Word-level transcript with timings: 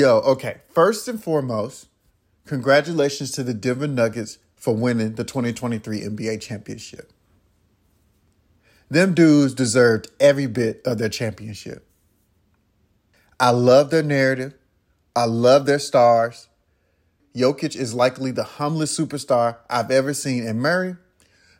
Yo, 0.00 0.20
okay. 0.20 0.62
First 0.70 1.08
and 1.08 1.22
foremost, 1.22 1.86
congratulations 2.46 3.32
to 3.32 3.42
the 3.42 3.52
Denver 3.52 3.86
Nuggets 3.86 4.38
for 4.56 4.74
winning 4.74 5.16
the 5.16 5.24
2023 5.24 6.00
NBA 6.00 6.40
championship. 6.40 7.12
Them 8.88 9.12
dudes 9.12 9.52
deserved 9.52 10.08
every 10.18 10.46
bit 10.46 10.80
of 10.86 10.96
their 10.96 11.10
championship. 11.10 11.86
I 13.38 13.50
love 13.50 13.90
their 13.90 14.02
narrative. 14.02 14.54
I 15.14 15.26
love 15.26 15.66
their 15.66 15.78
stars. 15.78 16.48
Jokic 17.36 17.76
is 17.76 17.92
likely 17.92 18.30
the 18.30 18.44
humblest 18.44 18.98
superstar 18.98 19.58
I've 19.68 19.90
ever 19.90 20.14
seen. 20.14 20.46
And 20.46 20.60
Murray, 20.60 20.96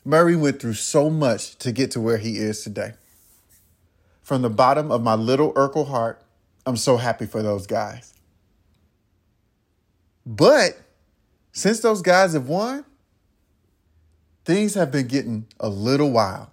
Murray 0.02 0.34
went 0.34 0.62
through 0.62 0.74
so 0.74 1.10
much 1.10 1.58
to 1.58 1.72
get 1.72 1.90
to 1.90 2.00
where 2.00 2.16
he 2.16 2.38
is 2.38 2.64
today. 2.64 2.94
From 4.22 4.40
the 4.40 4.48
bottom 4.48 4.90
of 4.90 5.02
my 5.02 5.14
little 5.14 5.52
Urkel 5.52 5.88
heart, 5.88 6.22
I'm 6.64 6.78
so 6.78 6.96
happy 6.96 7.26
for 7.26 7.42
those 7.42 7.66
guys. 7.66 8.14
But 10.26 10.78
since 11.52 11.80
those 11.80 12.02
guys 12.02 12.34
have 12.34 12.48
won, 12.48 12.84
things 14.44 14.74
have 14.74 14.90
been 14.90 15.06
getting 15.06 15.46
a 15.58 15.68
little 15.68 16.10
wild. 16.10 16.48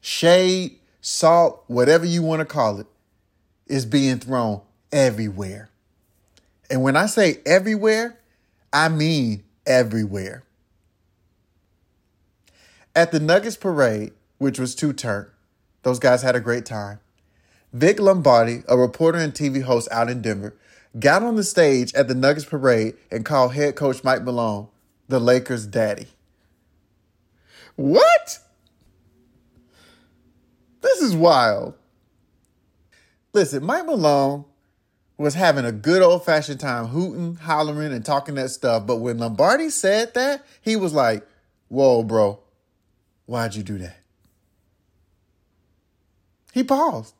Shade, 0.00 0.78
salt, 1.00 1.64
whatever 1.66 2.04
you 2.04 2.22
want 2.22 2.40
to 2.40 2.44
call 2.44 2.80
it, 2.80 2.86
is 3.66 3.86
being 3.86 4.18
thrown 4.18 4.60
everywhere. 4.92 5.70
And 6.70 6.82
when 6.82 6.96
I 6.96 7.06
say 7.06 7.38
everywhere, 7.46 8.18
I 8.72 8.88
mean 8.88 9.44
everywhere. 9.66 10.44
At 12.94 13.10
the 13.12 13.20
Nuggets 13.20 13.56
parade, 13.56 14.12
which 14.38 14.58
was 14.58 14.74
two 14.74 14.92
turn, 14.92 15.30
those 15.82 15.98
guys 15.98 16.22
had 16.22 16.36
a 16.36 16.40
great 16.40 16.64
time. 16.64 17.00
Vic 17.72 17.98
Lombardi, 17.98 18.62
a 18.68 18.76
reporter 18.76 19.18
and 19.18 19.32
TV 19.34 19.62
host 19.62 19.88
out 19.90 20.08
in 20.08 20.22
Denver, 20.22 20.54
got 20.98 21.22
on 21.22 21.36
the 21.36 21.44
stage 21.44 21.92
at 21.94 22.08
the 22.08 22.14
Nuggets 22.14 22.44
parade 22.46 22.94
and 23.10 23.24
called 23.24 23.54
head 23.54 23.76
coach 23.76 24.04
Mike 24.04 24.22
Malone 24.22 24.68
the 25.08 25.20
Lakers' 25.20 25.66
daddy. 25.66 26.06
What? 27.76 28.38
This 30.80 31.00
is 31.00 31.16
wild. 31.16 31.74
Listen, 33.32 33.64
Mike 33.64 33.86
Malone 33.86 34.44
was 35.16 35.34
having 35.34 35.64
a 35.64 35.72
good 35.72 36.02
old 36.02 36.24
fashioned 36.24 36.60
time 36.60 36.86
hooting, 36.86 37.36
hollering, 37.36 37.92
and 37.92 38.04
talking 38.04 38.34
that 38.36 38.50
stuff. 38.50 38.86
But 38.86 38.96
when 38.96 39.18
Lombardi 39.18 39.70
said 39.70 40.14
that, 40.14 40.44
he 40.60 40.76
was 40.76 40.92
like, 40.92 41.26
Whoa, 41.68 42.02
bro, 42.02 42.40
why'd 43.26 43.54
you 43.54 43.62
do 43.62 43.78
that? 43.78 43.96
He 46.52 46.62
paused. 46.62 47.14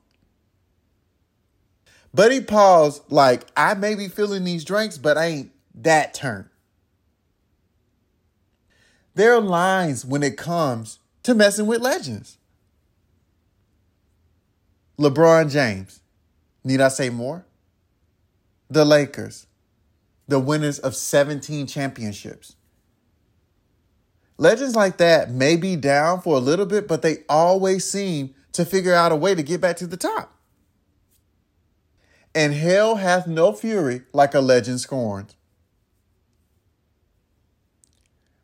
He 2.16 2.40
paused 2.40 3.02
like, 3.10 3.46
I 3.56 3.74
may 3.74 3.94
be 3.94 4.08
feeling 4.08 4.44
these 4.44 4.64
drinks, 4.64 4.98
but 4.98 5.18
I 5.18 5.26
ain't 5.26 5.52
that 5.74 6.14
turn. 6.14 6.48
There 9.14 9.34
are 9.34 9.40
lines 9.40 10.04
when 10.04 10.22
it 10.22 10.36
comes 10.36 10.98
to 11.24 11.34
messing 11.34 11.66
with 11.66 11.80
legends. 11.80 12.38
LeBron 14.98 15.50
James. 15.50 16.00
Need 16.62 16.80
I 16.80 16.88
say 16.88 17.10
more? 17.10 17.44
The 18.70 18.84
Lakers, 18.84 19.46
the 20.26 20.40
winners 20.40 20.78
of 20.78 20.96
17 20.96 21.66
championships. 21.66 22.56
Legends 24.36 24.74
like 24.74 24.96
that 24.96 25.30
may 25.30 25.56
be 25.56 25.76
down 25.76 26.20
for 26.20 26.36
a 26.36 26.40
little 26.40 26.66
bit, 26.66 26.88
but 26.88 27.02
they 27.02 27.18
always 27.28 27.84
seem 27.88 28.34
to 28.52 28.64
figure 28.64 28.94
out 28.94 29.12
a 29.12 29.16
way 29.16 29.34
to 29.34 29.42
get 29.42 29.60
back 29.60 29.76
to 29.76 29.86
the 29.86 29.96
top. 29.96 30.33
And 32.34 32.52
hell 32.52 32.96
hath 32.96 33.27
no 33.27 33.52
fury 33.52 34.02
like 34.12 34.34
a 34.34 34.40
legend 34.40 34.80
scorned. 34.80 35.34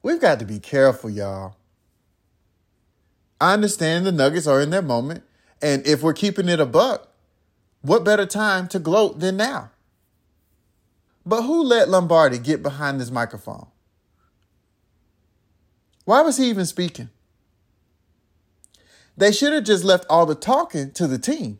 We've 0.03 0.20
got 0.20 0.38
to 0.38 0.44
be 0.44 0.60
careful, 0.60 1.10
y'all. 1.10 1.56
I 3.41 3.54
understand 3.54 4.06
the 4.06 4.12
Nuggets 4.12 4.47
are 4.47 4.60
in 4.60 4.70
their 4.70 4.82
moment, 4.82 5.25
and 5.60 5.87
if 5.87 6.03
we're 6.03 6.12
keeping 6.12 6.48
it 6.48 6.60
a 6.60 6.66
buck, 6.66 7.09
what 7.82 8.04
better 8.04 8.26
time 8.26 8.69
to 8.69 8.78
gloat 8.78 9.20
than 9.20 9.37
now? 9.37 9.70
But 11.25 11.42
who 11.42 11.62
let 11.62 11.88
Lombardi 11.88 12.38
get 12.38 12.62
behind 12.62 13.00
this 13.00 13.10
microphone? 13.10 13.66
Why 16.04 16.22
was 16.22 16.36
he 16.36 16.48
even 16.48 16.66
speaking? 16.66 17.10
They 19.16 19.32
should 19.32 19.53
have 19.53 19.65
just 19.65 19.84
left 19.84 20.06
all 20.09 20.26
the 20.26 20.34
talking 20.34 20.92
to 20.92 21.06
the 21.06 21.19
team. 21.19 21.59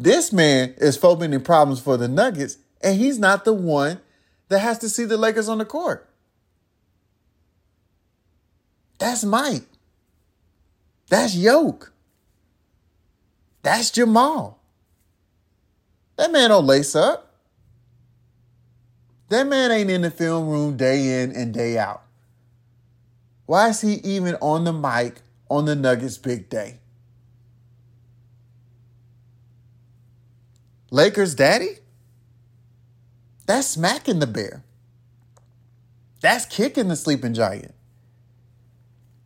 This 0.00 0.32
man 0.32 0.72
is 0.78 0.96
fomenting 0.96 1.42
problems 1.42 1.78
for 1.78 1.98
the 1.98 2.08
Nuggets, 2.08 2.56
and 2.80 2.98
he's 2.98 3.18
not 3.18 3.44
the 3.44 3.52
one 3.52 4.00
that 4.48 4.60
has 4.60 4.78
to 4.78 4.88
see 4.88 5.04
the 5.04 5.18
Lakers 5.18 5.46
on 5.46 5.58
the 5.58 5.66
court. 5.66 6.08
That's 8.96 9.24
Mike. 9.24 9.66
That's 11.10 11.36
Yoke. 11.36 11.92
That's 13.62 13.90
Jamal. 13.90 14.58
That 16.16 16.32
man 16.32 16.48
don't 16.48 16.66
lace 16.66 16.96
up. 16.96 17.34
That 19.28 19.46
man 19.46 19.70
ain't 19.70 19.90
in 19.90 20.00
the 20.00 20.10
film 20.10 20.48
room 20.48 20.78
day 20.78 21.22
in 21.22 21.32
and 21.32 21.52
day 21.52 21.76
out. 21.76 22.04
Why 23.44 23.68
is 23.68 23.82
he 23.82 23.96
even 23.96 24.36
on 24.40 24.64
the 24.64 24.72
mic 24.72 25.20
on 25.50 25.66
the 25.66 25.76
Nuggets 25.76 26.16
big 26.16 26.48
day? 26.48 26.79
Lakers 30.90 31.34
daddy? 31.34 31.78
That's 33.46 33.68
smacking 33.68 34.18
the 34.18 34.26
bear. 34.26 34.62
That's 36.20 36.44
kicking 36.46 36.88
the 36.88 36.96
sleeping 36.96 37.34
giant. 37.34 37.74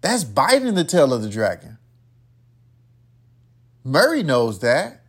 That's 0.00 0.24
biting 0.24 0.74
the 0.74 0.84
tail 0.84 1.12
of 1.12 1.22
the 1.22 1.28
dragon. 1.28 1.78
Murray 3.82 4.22
knows 4.22 4.60
that. 4.60 5.02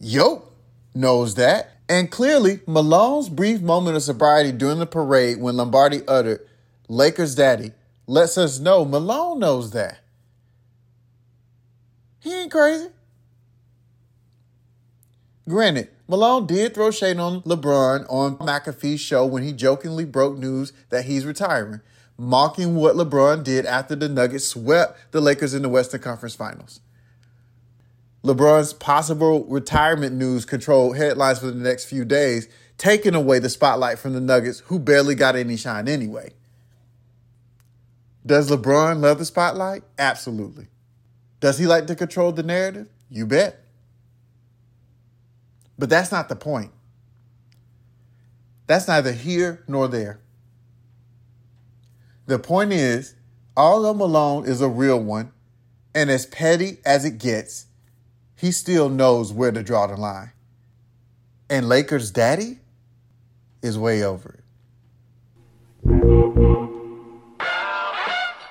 Yoke 0.00 0.52
knows 0.94 1.34
that. 1.36 1.78
And 1.88 2.10
clearly, 2.10 2.60
Malone's 2.66 3.28
brief 3.28 3.62
moment 3.62 3.96
of 3.96 4.02
sobriety 4.02 4.52
during 4.52 4.78
the 4.78 4.86
parade 4.86 5.40
when 5.40 5.56
Lombardi 5.56 6.02
uttered, 6.06 6.46
Lakers 6.88 7.34
daddy, 7.34 7.72
lets 8.06 8.36
us 8.36 8.58
know 8.58 8.84
Malone 8.84 9.38
knows 9.38 9.70
that. 9.70 10.00
He 12.20 12.34
ain't 12.34 12.50
crazy. 12.50 12.88
Granted, 15.48 15.88
Malone 16.06 16.46
did 16.46 16.74
throw 16.74 16.90
shade 16.90 17.18
on 17.18 17.40
LeBron 17.42 18.04
on 18.10 18.36
McAfee's 18.36 19.00
show 19.00 19.24
when 19.24 19.42
he 19.42 19.52
jokingly 19.52 20.04
broke 20.04 20.36
news 20.36 20.74
that 20.90 21.06
he's 21.06 21.24
retiring, 21.24 21.80
mocking 22.18 22.74
what 22.74 22.96
LeBron 22.96 23.44
did 23.44 23.64
after 23.64 23.96
the 23.96 24.10
Nuggets 24.10 24.46
swept 24.46 25.10
the 25.10 25.22
Lakers 25.22 25.54
in 25.54 25.62
the 25.62 25.68
Western 25.70 26.02
Conference 26.02 26.34
Finals. 26.34 26.80
LeBron's 28.22 28.74
possible 28.74 29.44
retirement 29.46 30.14
news 30.14 30.44
controlled 30.44 30.98
headlines 30.98 31.38
for 31.38 31.46
the 31.46 31.54
next 31.54 31.86
few 31.86 32.04
days, 32.04 32.46
taking 32.76 33.14
away 33.14 33.38
the 33.38 33.48
spotlight 33.48 33.98
from 33.98 34.12
the 34.12 34.20
Nuggets, 34.20 34.60
who 34.66 34.78
barely 34.78 35.14
got 35.14 35.34
any 35.34 35.56
shine 35.56 35.88
anyway. 35.88 36.32
Does 38.26 38.50
LeBron 38.50 39.00
love 39.00 39.18
the 39.18 39.24
spotlight? 39.24 39.82
Absolutely. 39.98 40.66
Does 41.40 41.56
he 41.58 41.66
like 41.66 41.86
to 41.86 41.94
control 41.94 42.32
the 42.32 42.42
narrative? 42.42 42.88
You 43.08 43.24
bet. 43.24 43.64
But 45.78 45.88
that's 45.88 46.10
not 46.10 46.28
the 46.28 46.36
point. 46.36 46.72
That's 48.66 48.88
neither 48.88 49.12
here 49.12 49.64
nor 49.68 49.88
there. 49.88 50.20
The 52.26 52.38
point 52.38 52.72
is, 52.72 53.14
although 53.56 53.94
Malone 53.94 54.44
is 54.44 54.60
a 54.60 54.68
real 54.68 55.02
one, 55.02 55.32
and 55.94 56.10
as 56.10 56.26
petty 56.26 56.78
as 56.84 57.04
it 57.04 57.18
gets, 57.18 57.66
he 58.36 58.52
still 58.52 58.88
knows 58.88 59.32
where 59.32 59.52
to 59.52 59.62
draw 59.62 59.86
the 59.86 59.96
line. 59.96 60.32
And 61.48 61.68
Lakers' 61.68 62.10
daddy 62.10 62.58
is 63.62 63.78
way 63.78 64.02
over 64.02 64.28
it. 64.30 64.44